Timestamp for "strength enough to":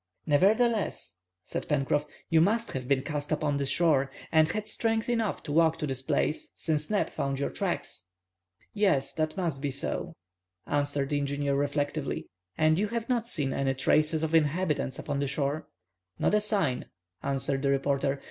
4.65-5.51